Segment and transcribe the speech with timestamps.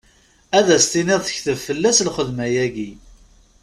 [0.57, 2.89] Ad as-tiniḍ tekteb fell-as lxedma-ayi.